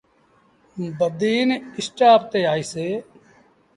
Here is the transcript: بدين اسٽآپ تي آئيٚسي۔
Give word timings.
بدين 0.99 1.49
اسٽآپ 1.79 2.21
تي 2.31 2.39
آئيٚسي۔ 2.53 2.89